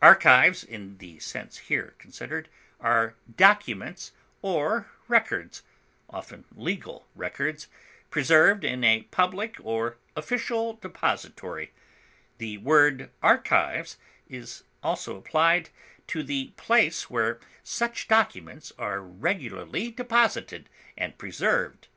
[0.00, 2.48] Archives, in the sense here considered,
[2.80, 5.62] are documents or records,
[6.08, 7.68] often legal records,
[8.08, 11.72] preserved in a public or official depository;
[12.38, 13.98] the word archives
[14.30, 15.68] is also applied
[16.06, 21.88] to the place where such documents are regularly deposited and preserved.